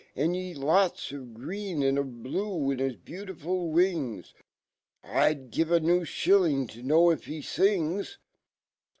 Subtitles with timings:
[0.15, 4.23] Andy lots Of green and of blue in his beautifu living
[5.03, 8.17] I'd give a new Shilling to know if he ilngs